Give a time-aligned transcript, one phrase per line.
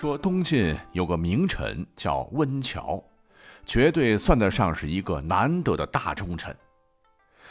[0.00, 3.04] 说东晋有个名臣叫温峤，
[3.66, 6.56] 绝对算得上是一个难得的大忠臣。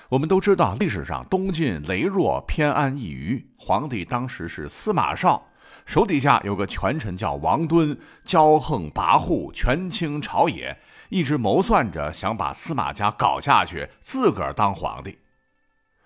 [0.09, 5.45] 我们都知道，历史上东晋羸弱偏安一隅，皇帝当时是司马绍，
[5.85, 7.95] 手底下有个权臣叫王敦，
[8.25, 10.75] 骄横跋扈，权倾朝野，
[11.09, 15.15] 一直谋算着想把司马家搞下去，自个儿当皇帝。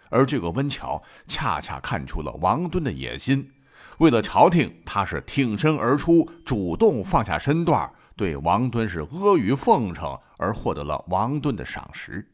[0.10, 3.50] 而这个温峤恰恰看出了王敦的野心。
[4.00, 12.28] 为了朝廷，他是挺身而出，主动放下身段，对王敦是阿谀奉承，而获得了王敦的赏识。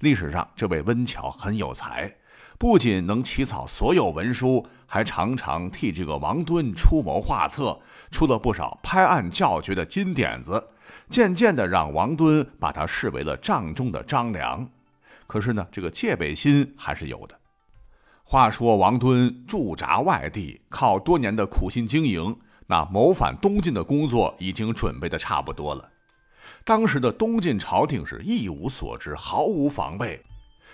[0.00, 2.14] 历史上，这位温峤很有才，
[2.58, 7.78] 不仅能起草所有文书，还常常替这个王敦出谋划策，
[8.10, 10.62] 出了不少拍案叫绝的金点子，
[11.08, 14.66] 渐渐的让王敦把他视为了帐中的张良。
[15.26, 17.38] 可是呢，这个戒备心还是有的。
[18.26, 22.34] 话说王敦驻扎外地，靠多年的苦心经营，
[22.66, 25.86] 那谋反东晋的工作已经准备的差不多了。
[26.64, 30.24] 当时的东晋朝廷是一无所知，毫无防备，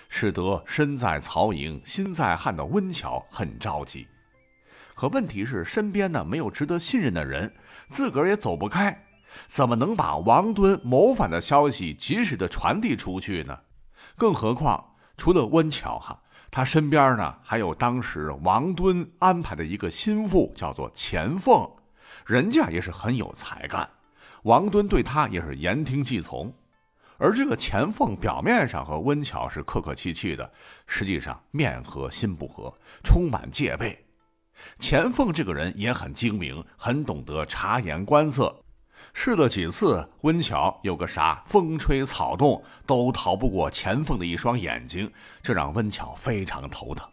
[0.07, 4.07] 使得身在曹营心在汉的温峤很着急。
[4.95, 7.53] 可问题是，身边呢没有值得信任的人，
[7.89, 8.97] 自个儿也走不开，
[9.47, 13.59] 怎么能把王敦谋反的消息及时的传递出去呢？
[14.15, 16.17] 更何况，除了温峤哈。
[16.51, 21.67] 他身边呢，还有当时王敦安排的一个心腹，叫做钱凤，
[22.25, 23.89] 人家也是很有才干，
[24.43, 26.53] 王敦对他也是言听计从。
[27.17, 30.51] 而这个钱凤表面上和温峤是客客气气的，
[30.87, 34.05] 实际上面和心不和，充满戒备。
[34.77, 38.63] 钱凤这个人也很精明，很懂得察言观色。
[39.13, 45.11] 试了几次，温峤有个啥风吹草动都逃不过钱凤的一双眼睛，
[45.43, 47.07] 这让温峤非常头疼。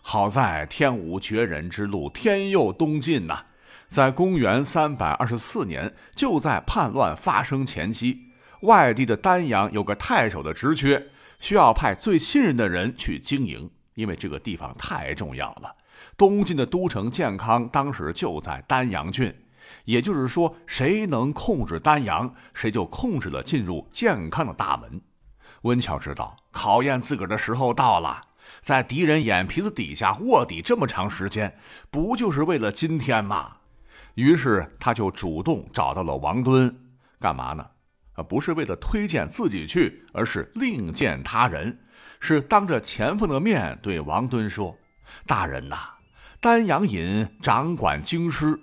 [0.00, 3.44] 好在天无绝人之路，天佑东晋呐！
[3.88, 8.18] 在公元三百二十四年，就在叛乱发生前夕，
[8.62, 11.06] 外地的丹阳有个太守的职缺，
[11.38, 15.72] 需要派最信任的人去经营，因为这个地方太重要了。
[16.16, 19.32] 东晋的都城建康当时就在丹阳郡。
[19.84, 25.00] 也就是说，谁能控制丹阳，谁就控制了进入健康的大门。
[25.62, 28.20] 温峤知道考验自个儿的时候到了，
[28.60, 31.56] 在敌人眼皮子底下卧底这么长时间，
[31.90, 33.56] 不就是为了今天吗？
[34.14, 36.74] 于是他就主动找到了王敦，
[37.20, 37.64] 干嘛呢？
[38.14, 41.78] 啊，不是为了推荐自己去，而是另见他人，
[42.20, 44.76] 是当着钱凤的面对王敦说
[45.26, 45.76] ：“大人呐，
[46.40, 48.60] 丹阳尹掌管京师。”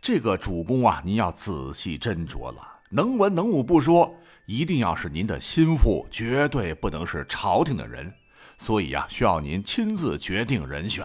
[0.00, 2.80] 这个主公啊，您要仔细斟酌了。
[2.90, 4.14] 能文能武不说，
[4.46, 8.12] 一定要是您的心腹，绝对不能是朝廷的人。
[8.58, 11.04] 所以呀，需要您亲自决定人选。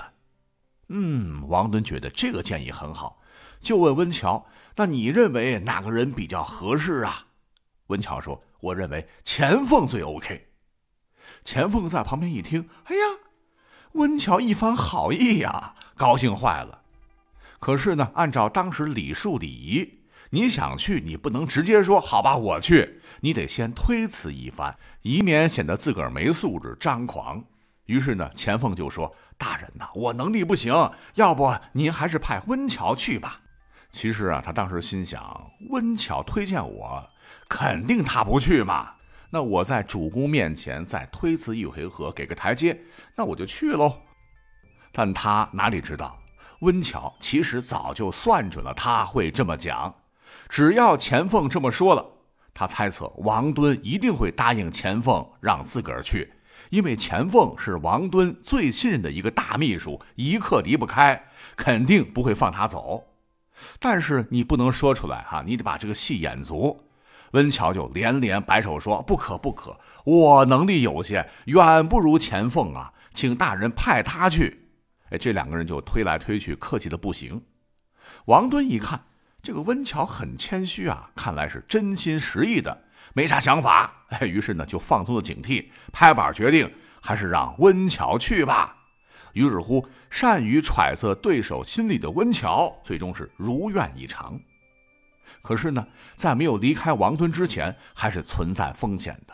[0.90, 3.20] 嗯，王敦觉得这个建议很好，
[3.60, 4.44] 就问温峤
[4.76, 7.28] ：“那你认为哪个人比较合适啊？”
[7.88, 10.50] 温峤说：“我认为钱凤最 OK。”
[11.44, 13.02] 钱凤在旁边一听，哎呀，
[13.94, 16.81] 温峤一番好意呀，高兴坏了。
[17.62, 19.88] 可是呢，按照当时礼数礼仪，
[20.32, 27.44] 你想去，你不能直接说“好吧，我去”，你得先推辞一番，以免显得自个儿没素质、张狂。
[27.86, 30.74] 于是呢，钱凤就说：“大人呐，我能力不行，
[31.14, 33.40] 要不您还是派温峤去吧。”
[33.92, 37.08] 其实啊，他当时心想，温峤推荐我，
[37.48, 38.94] 肯定他不去嘛。
[39.30, 42.82] 那我在主公面前再推辞一回合，给个台阶，
[43.16, 44.02] 那我就去喽。
[44.92, 46.18] 但他哪里知道？
[46.62, 49.94] 温峤其实早就算准了他会这么讲，
[50.48, 52.06] 只要钱凤这么说了，
[52.54, 56.32] 他猜测王敦一定会答应钱凤让自个儿去，
[56.70, 61.24] 因为钱凤是王敦最信任的一个大秘书，一刻离不开，
[61.56, 63.06] 肯定不会放他走。
[63.80, 66.84] 但是你不能说出来哈，你得把这个戏演足。
[67.32, 74.61] 温峤就连连摆手说：“不可不可，我能力有限，远不如钱凤啊，请大人派他去。”
[75.12, 77.42] 哎，这两个人就推来推去，客气的不行。
[78.26, 79.04] 王敦一看，
[79.44, 84.06] 这个温峤很谦虚啊，看来是真心实意的，没啥想法。
[84.10, 86.72] 哎，于是呢就放松了警惕，拍板决定
[87.02, 88.76] 还是让温峤去吧。
[89.34, 94.40] 于是乎，善于揣测对手心理的温峤，最终是如愿以偿。
[95.42, 99.34] 可是呢，在没有离开王敦之前，还是存在风险的。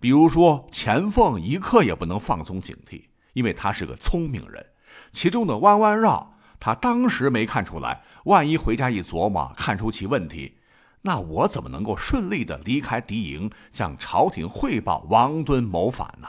[0.00, 3.04] 比如说，钱凤一刻也不能放松警惕，
[3.34, 4.64] 因为他是个聪明人。
[5.12, 8.02] 其中的弯弯绕，他当时没看出来。
[8.24, 10.58] 万一回家一琢磨，看出其问题，
[11.02, 16.28] 那我怎么能够顺利的离开敌营，向朝廷汇报王敦谋反呢？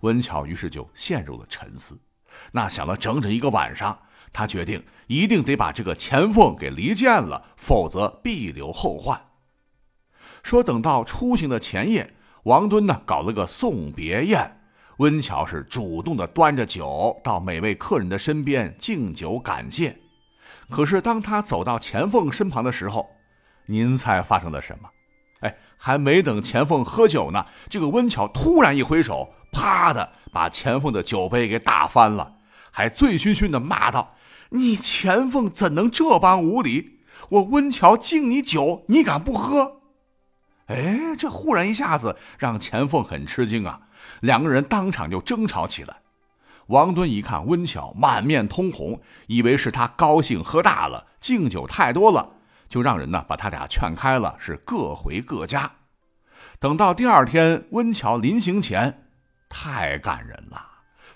[0.00, 1.98] 温峤于是就陷入了沉思。
[2.52, 3.98] 那想了整整一个晚上，
[4.32, 9.20] 他决定一定得把这个钱凤给离间了，否则必留后患。
[10.42, 14.60] 说等到出行的前夜，王敦呢搞了个送别宴，
[14.98, 19.96] 温巧是主动的端着酒到每位客人的身边敬酒感谢。
[20.70, 23.10] 可是当他走到钱凤身旁的时候，
[23.66, 24.88] 您猜发生了什么？
[25.40, 32.36] 哎，还没等钱凤喝酒呢，这个温巧突然一挥手，啪的把钱凤的酒杯给打翻了，
[32.70, 34.14] 还醉醺醺的骂道
[34.50, 37.00] ：“你钱凤怎能这般无礼？
[37.28, 39.80] 我温巧敬你酒，你敢不喝？”
[40.66, 43.80] 哎，这忽然一下子让钱凤很吃惊啊！
[44.20, 45.96] 两个人当场就争吵起来。
[46.68, 52.26] 王敦一看温巧满面通红，以为是他高兴喝大了，敬酒太多了，
[52.68, 55.70] 就让人呢把他俩劝开了，是各回各家。
[56.58, 59.04] 等到第二天，温巧临行前，
[59.50, 60.66] 太感人了，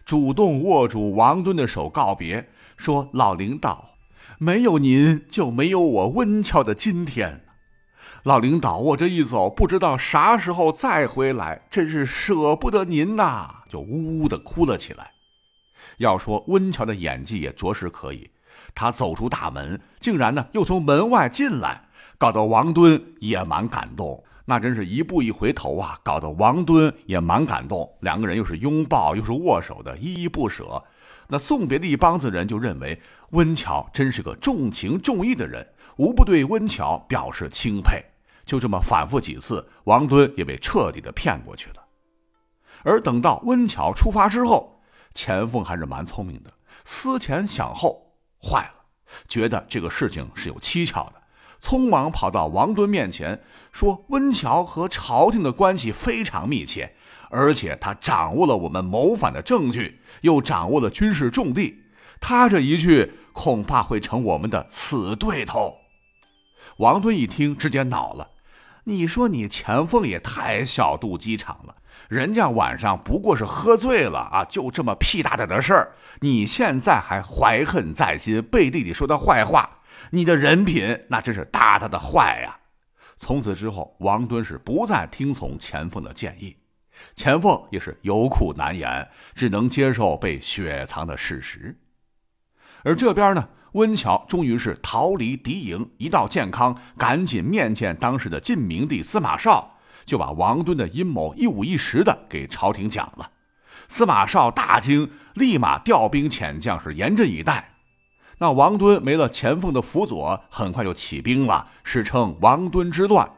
[0.05, 3.93] 主动握住王敦的手告别，说：“老领导，
[4.37, 7.45] 没有您就没有我温巧的今天。”
[8.25, 13.63] 老领导，我这一走，不知道啥时候再回来，真是舍不得您呐！
[13.69, 15.13] 就呜呜的哭了起来。
[15.99, 18.31] 要说温乔的演技也着实可以，
[18.75, 21.83] 他走出大门，竟然呢又从门外进来，
[22.19, 24.23] 搞得王敦也蛮感动。
[24.45, 27.91] 那真是一步一回头啊，搞得王敦也蛮感动。
[28.01, 30.83] 两个人又是拥抱又是握手的，依依不舍。
[31.29, 35.67] 那送别的一帮子人就认为温峤真是个重情重义的人，
[35.97, 38.03] 无不对温峤表示钦佩。
[38.47, 41.85] 就这么反复几次，王敦也被彻底的骗过去了。
[42.83, 44.81] 而等到温峤出发之后，
[45.13, 46.51] 钱凤还是蛮聪明的，
[46.85, 48.85] 思前想后，坏了，
[49.29, 51.21] 觉得这个事情是有蹊跷的，
[51.61, 53.39] 匆忙跑到王敦面前
[53.71, 56.95] 说：“温峤和朝廷的关系非常密切，
[57.31, 61.83] 而且他掌握了我们谋反的证据，又掌握了军事重地，
[62.21, 65.75] 他这一去恐怕会成我们的死对头。”
[66.79, 68.31] 王敦一听，直接恼了。
[68.85, 71.77] 你说你钱凤也太小肚鸡肠了，
[72.09, 79.81] 人家晚上不过是喝醉了啊，就这么屁大点的事儿，你现在还怀恨在心，背地里说他坏话，
[80.13, 82.57] 你的人品那真是大大的坏呀！
[83.19, 86.57] 从此之后，王敦是不再听从钱凤的建议，
[87.15, 91.79] 钱凤也是有苦难言，只能接受被雪藏的事实。
[92.83, 93.49] 而这边呢？
[93.73, 103.31] 温峤终于是逃离敌营，一到健康，赶紧面见当时的晋明帝司马绍，就把王敦的阴谋一五一十的给朝廷讲了。
[103.89, 107.75] 司马绍大惊，立马调兵遣将，是严阵以待。
[108.39, 113.31] 那王敦没了钱凤的辅佐，很快就起兵了，史称王敦之乱。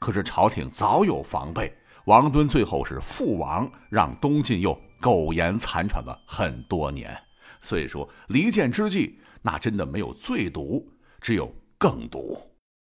[0.00, 1.72] 可是朝廷早有防备，
[2.06, 7.16] 王敦最后是父王，让东晋又苟延残喘了很多年。
[7.60, 9.18] 所以说，离间之计。
[9.42, 10.88] 那真的没有最毒，
[11.20, 12.38] 只有更毒。